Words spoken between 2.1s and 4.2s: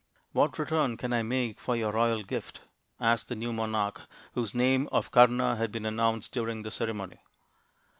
gift?" asked the new monarch,